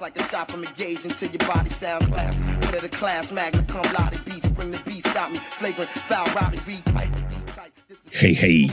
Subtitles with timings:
[0.00, 2.34] Like a shot from a gauge until your body sound clap.
[2.64, 5.38] Head of the class, magna cum laude beats, bring the beat, stop me.
[5.38, 6.58] Flagrant, foul, rowdy.
[8.12, 8.70] Hej, hej.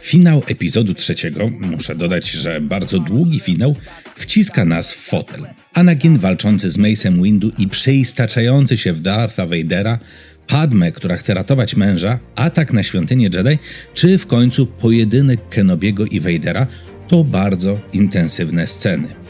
[0.00, 3.76] Finał epizodu trzeciego, muszę dodać, że bardzo długi finał,
[4.16, 5.46] wciska nas w fotel.
[5.74, 9.98] Anakin walczący z Mace'em Windu i przeistaczający się w Dartha Vadera,
[10.46, 13.58] Padme, która chce ratować męża, atak na świątynię Jedi,
[13.94, 16.66] czy w końcu pojedynek Kenobiego i Vadera,
[17.08, 19.25] to bardzo intensywne sceny.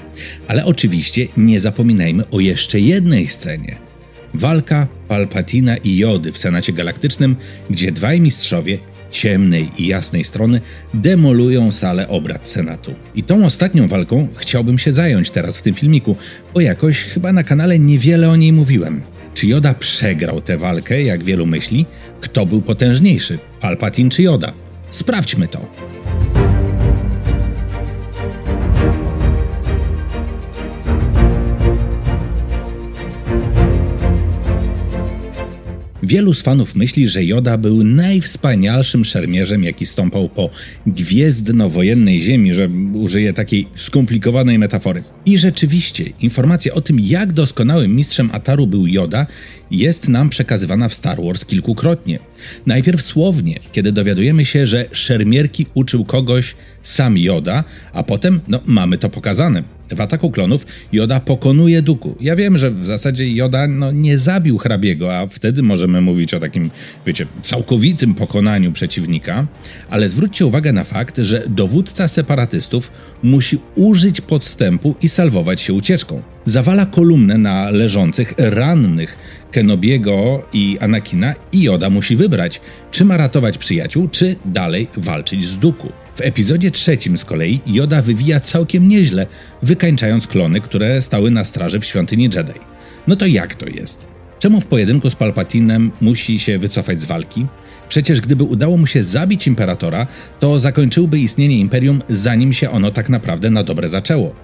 [0.49, 3.77] Ale oczywiście nie zapominajmy o jeszcze jednej scenie.
[4.35, 7.37] Walka Palpatina i Jody w Senacie Galaktycznym,
[7.71, 8.79] gdzie dwaj mistrzowie
[9.11, 10.61] ciemnej i jasnej strony
[10.95, 12.95] demolują salę obrad Senatu.
[13.15, 16.17] I tą ostatnią walką chciałbym się zająć teraz w tym filmiku,
[16.55, 19.03] bo jakoś chyba na kanale niewiele o niej mówiłem.
[19.35, 21.87] Czy Joda przegrał tę walkę, jak wielu myśli?
[22.21, 24.53] Kto był potężniejszy, Palpatine czy Joda?
[24.91, 25.67] Sprawdźmy to.
[36.03, 40.51] Wielu z fanów myśli, że Joda był najwspanialszym szermierzem, jaki stąpał po
[40.87, 45.03] gwiezdnowojennej ziemi, że użyję takiej skomplikowanej metafory.
[45.27, 49.27] I rzeczywiście, informacja o tym, jak doskonałym mistrzem Ataru był Joda,
[49.71, 52.19] jest nam przekazywana w Star Wars kilkukrotnie.
[52.67, 58.99] Najpierw słownie, kiedy dowiadujemy się, że szermierki uczył kogoś sam Joda, a potem, no, mamy
[58.99, 62.17] to pokazane w ataku klonów Joda pokonuje Duku.
[62.21, 66.41] Ja wiem, że w zasadzie Joda no, nie zabił hrabiego, a wtedy możemy mówić o
[66.41, 66.71] takim,
[67.07, 69.47] wiecie, całkowitym pokonaniu przeciwnika,
[69.91, 76.23] ale zwróćcie uwagę na fakt, że dowódca separatystów musi użyć podstępu i salwować się ucieczką.
[76.47, 79.19] Zawala kolumnę na leżących, rannych
[79.51, 85.59] Kenobiego i Anakina i Joda musi wybrać, czy ma ratować przyjaciół, czy dalej walczyć z
[85.59, 86.06] Duku.
[86.17, 89.27] W epizodzie trzecim z kolei Joda wywija całkiem nieźle,
[89.63, 92.61] wykańczając klony, które stały na straży w świątyni Jedi.
[93.07, 94.07] No to jak to jest?
[94.39, 97.47] Czemu w pojedynku z Palpatinem musi się wycofać z walki?
[97.89, 100.07] Przecież gdyby udało mu się zabić imperatora,
[100.41, 104.35] to zakończyłby istnienie imperium, zanim się ono tak naprawdę na dobre zaczęło.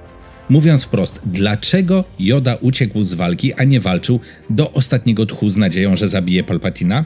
[0.48, 5.96] Mówiąc wprost, dlaczego Joda uciekł z walki, a nie walczył do ostatniego tchu z nadzieją,
[5.96, 7.04] że zabije Palpatina?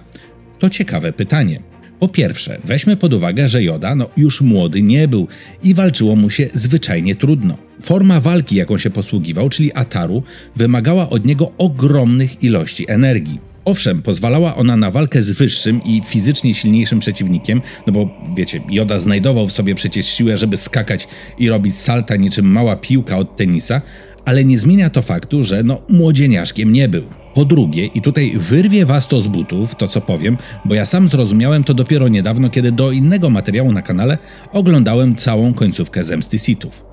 [0.58, 1.60] To ciekawe pytanie.
[2.00, 5.28] Po pierwsze, weźmy pod uwagę, że Joda no, już młody nie był
[5.62, 7.56] i walczyło mu się zwyczajnie trudno.
[7.82, 10.22] Forma walki, jaką się posługiwał, czyli Ataru,
[10.56, 13.40] wymagała od niego ogromnych ilości energii.
[13.64, 18.98] Owszem, pozwalała ona na walkę z wyższym i fizycznie silniejszym przeciwnikiem, no bo wiecie, Joda
[18.98, 21.08] znajdował w sobie przecież siłę, żeby skakać
[21.38, 23.80] i robić salta niczym mała piłka od tenisa,
[24.26, 27.04] ale nie zmienia to faktu, że no młodzieniaszkiem nie był.
[27.34, 31.08] Po drugie, i tutaj wyrwie was to z butów, to co powiem, bo ja sam
[31.08, 34.18] zrozumiałem to dopiero niedawno, kiedy do innego materiału na kanale
[34.52, 36.84] oglądałem całą końcówkę Zemsty Sithów.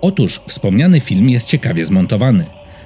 [0.00, 2.44] Otóż wspomniany film jest ciekawie zmontowany.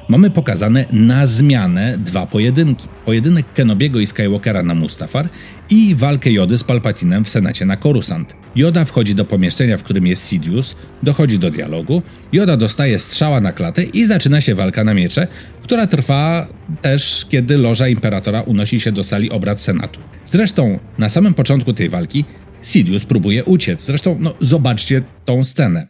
[0.08, 2.88] Mamy pokazane na zmianę dwa pojedynki.
[3.04, 5.28] Pojedynek Kenobiego i Skywalkera na Mustafar
[5.70, 8.34] i walkę Jody z Palpatinem w Senacie na Coruscant.
[8.56, 12.02] Joda wchodzi do pomieszczenia, w którym jest Sidious, dochodzi do dialogu,
[12.32, 15.26] Joda dostaje strzała na klatę i zaczyna się walka na miecze,
[15.62, 16.48] która trwa
[16.82, 20.00] też, kiedy loża Imperatora unosi się do sali obrad Senatu.
[20.26, 22.24] Zresztą na samym początku tej walki
[22.62, 23.84] Sidious próbuje uciec.
[23.84, 25.88] Zresztą, no, zobaczcie tą scenę.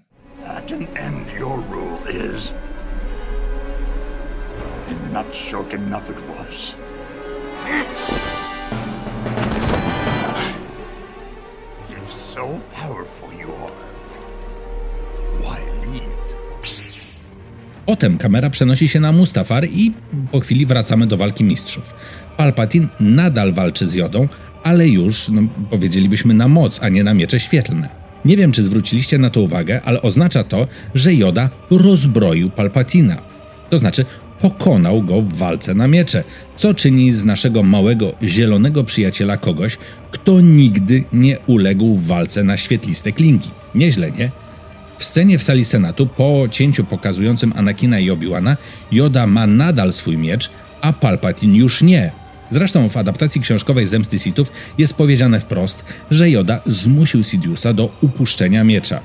[0.48, 0.62] An
[0.94, 1.37] end,
[4.88, 6.76] And not short enough it was.
[11.90, 13.72] If so powerful you are,
[15.40, 15.60] why
[15.92, 16.18] leave?
[17.86, 19.92] Potem kamera przenosi się na Mustafar i
[20.32, 21.94] po chwili wracamy do walki mistrzów.
[22.36, 24.28] Palpatine nadal walczy z Jodą,
[24.62, 27.88] ale już, no, powiedzielibyśmy, na moc, a nie na miecze świetlne.
[28.24, 33.16] Nie wiem, czy zwróciliście na to uwagę, ale oznacza to, że Joda rozbroił Palpatina.
[33.70, 34.04] To znaczy,
[34.40, 36.24] pokonał go w walce na miecze,
[36.56, 39.78] co czyni z naszego małego, zielonego przyjaciela kogoś,
[40.10, 43.50] kto nigdy nie uległ w walce na świetliste klingi.
[43.74, 44.30] Nieźle, nie?
[44.98, 48.56] W scenie w sali Senatu, po cięciu pokazującym Anakina i Obi-Wana,
[48.92, 50.50] Joda ma nadal swój miecz,
[50.80, 52.12] a Palpatine już nie.
[52.50, 58.64] Zresztą w adaptacji książkowej Zemsty Sithów jest powiedziane wprost, że Joda zmusił Sidiousa do upuszczenia
[58.64, 59.00] miecza.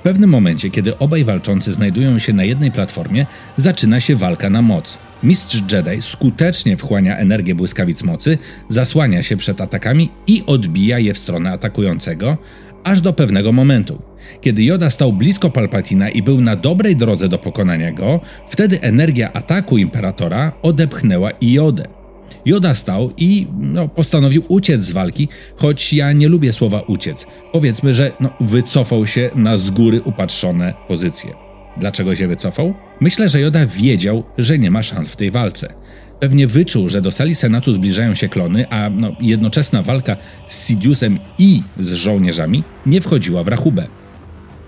[0.00, 3.26] W pewnym momencie, kiedy obaj walczący znajdują się na jednej platformie,
[3.56, 4.98] zaczyna się walka na moc.
[5.22, 8.38] Mistrz Jedi skutecznie wchłania energię błyskawic mocy,
[8.68, 12.36] zasłania się przed atakami i odbija je w stronę atakującego,
[12.84, 14.02] aż do pewnego momentu.
[14.40, 19.32] Kiedy Joda stał blisko Palpatina i był na dobrej drodze do pokonania go, wtedy energia
[19.32, 21.99] ataku Imperatora odepchnęła i Jodę.
[22.44, 27.26] Joda stał i no, postanowił uciec z walki, choć ja nie lubię słowa uciec.
[27.52, 31.34] Powiedzmy, że no, wycofał się na z góry upatrzone pozycje.
[31.76, 32.74] Dlaczego się wycofał?
[33.00, 35.74] Myślę, że Joda wiedział, że nie ma szans w tej walce.
[36.20, 40.16] Pewnie wyczuł, że do sali Senatu zbliżają się klony, a no, jednoczesna walka
[40.48, 43.86] z Sidiusem i z żołnierzami nie wchodziła w rachubę.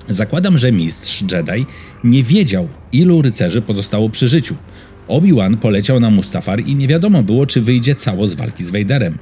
[0.09, 1.67] Zakładam, że mistrz Jedi
[2.05, 4.57] nie wiedział, ilu rycerzy pozostało przy życiu.
[5.09, 9.19] Obi-Wan poleciał na Mustafar i nie wiadomo było, czy wyjdzie cało z walki z Vaderem.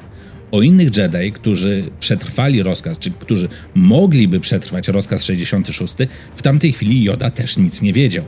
[0.53, 5.95] O innych Jedi, którzy przetrwali rozkaz, czy którzy mogliby przetrwać rozkaz 66,
[6.37, 8.25] w tamtej chwili Yoda też nic nie wiedział.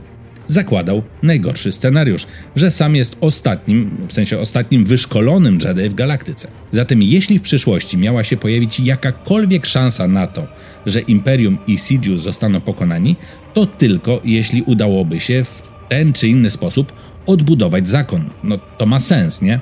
[0.47, 6.47] Zakładał najgorszy scenariusz, że sam jest ostatnim, w sensie ostatnim wyszkolonym Jedi w galaktyce.
[6.71, 10.47] Zatem jeśli w przyszłości miała się pojawić jakakolwiek szansa na to,
[10.85, 13.15] że Imperium i Sidious zostaną pokonani,
[13.53, 16.93] to tylko jeśli udałoby się w ten czy inny sposób
[17.25, 18.29] odbudować zakon.
[18.43, 19.59] No to ma sens, nie?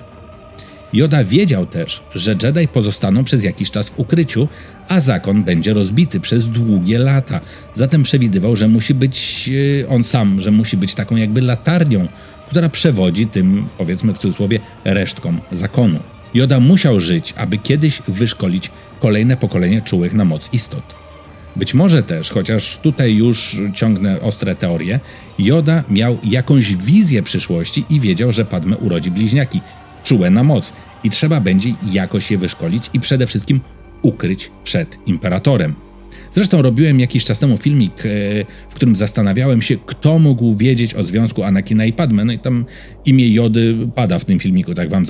[0.93, 4.47] Joda wiedział też, że Jedi pozostaną przez jakiś czas w ukryciu,
[4.87, 7.41] a zakon będzie rozbity przez długie lata.
[7.73, 9.49] Zatem przewidywał, że musi być
[9.83, 12.07] e, on sam, że musi być taką jakby latarnią,
[12.49, 15.99] która przewodzi tym, powiedzmy w cudzysłowie, resztkom zakonu.
[16.33, 21.00] Joda musiał żyć, aby kiedyś wyszkolić kolejne pokolenie czułych na moc istot.
[21.55, 24.99] Być może też, chociaż tutaj już ciągnę ostre teorie,
[25.39, 29.61] Joda miał jakąś wizję przyszłości i wiedział, że Padme urodzi bliźniaki,
[30.03, 33.59] czułe na moc i trzeba będzie jakoś je wyszkolić i przede wszystkim
[34.01, 35.75] ukryć przed imperatorem.
[36.31, 38.09] Zresztą robiłem jakiś czas temu filmik, e,
[38.69, 42.25] w którym zastanawiałem się, kto mógł wiedzieć o związku Anakina i Padme.
[42.25, 42.65] No i tam
[43.05, 45.05] imię Jody pada w tym filmiku, tak wam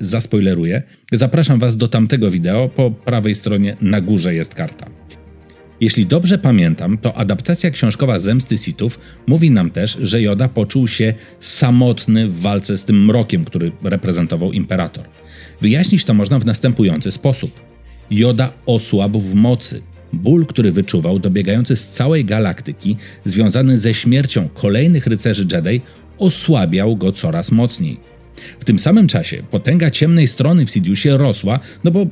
[0.00, 0.82] zaspoileruję.
[1.12, 4.86] Zapraszam was do tamtego wideo, po prawej stronie na górze jest karta.
[5.80, 11.14] Jeśli dobrze pamiętam, to adaptacja książkowa Zemsty Sithów mówi nam też, że Joda poczuł się
[11.40, 15.04] samotny w walce z tym mrokiem, który reprezentował imperator.
[15.60, 17.60] Wyjaśnić to można w następujący sposób.
[18.10, 19.82] Joda osłabł w mocy.
[20.12, 25.80] Ból, który wyczuwał, dobiegający z całej galaktyki, związany ze śmiercią kolejnych rycerzy Jedi,
[26.18, 28.13] osłabiał go coraz mocniej.
[28.60, 32.06] W tym samym czasie potęga ciemnej strony w Sidiousie rosła, no bo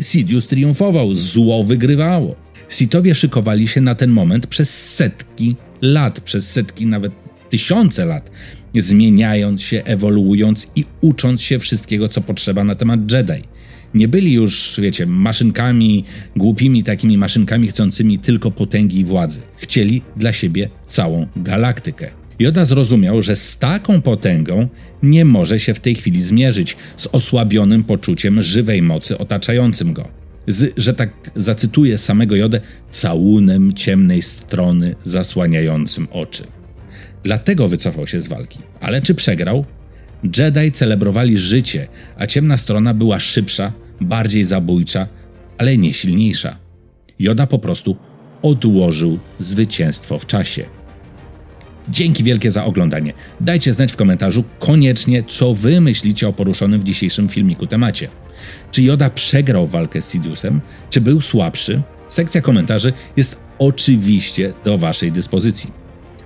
[0.00, 2.36] Sidious triumfował, zło wygrywało.
[2.68, 7.12] Sithowie szykowali się na ten moment przez setki lat, przez setki, nawet
[7.50, 8.30] tysiące lat,
[8.74, 13.42] zmieniając się, ewoluując i ucząc się wszystkiego, co potrzeba na temat Jedi.
[13.94, 16.04] Nie byli już, wiecie, maszynkami,
[16.36, 19.40] głupimi takimi maszynkami chcącymi tylko potęgi i władzy.
[19.56, 22.10] Chcieli dla siebie całą galaktykę.
[22.38, 24.68] Joda zrozumiał, że z taką potęgą
[25.02, 30.18] nie może się w tej chwili zmierzyć z osłabionym poczuciem żywej mocy otaczającym go
[30.48, 36.44] z, że tak zacytuję samego Jodę, całunem ciemnej strony zasłaniającym oczy.
[37.22, 38.58] Dlatego wycofał się z walki.
[38.80, 39.64] Ale czy przegrał?
[40.38, 45.08] Jedi celebrowali życie, a ciemna strona była szybsza, bardziej zabójcza,
[45.58, 46.56] ale nie silniejsza.
[47.18, 47.96] Joda po prostu
[48.42, 50.64] odłożył zwycięstwo w czasie.
[51.88, 53.12] Dzięki wielkie za oglądanie.
[53.40, 58.08] Dajcie znać w komentarzu koniecznie, co wy myślicie o poruszonym w dzisiejszym filmiku temacie.
[58.70, 60.60] Czy Joda przegrał walkę z Sidiusem?
[60.90, 61.82] Czy był słabszy?
[62.08, 65.70] Sekcja komentarzy jest oczywiście do waszej dyspozycji.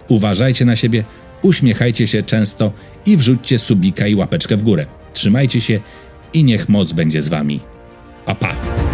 [0.09, 1.05] Uważajcie na siebie,
[1.43, 2.73] uśmiechajcie się często
[3.06, 4.87] i wrzućcie subika i łapeczkę w górę.
[5.14, 5.81] Trzymajcie się
[6.32, 7.61] i niech moc będzie z wami.
[8.26, 8.91] Pa pa!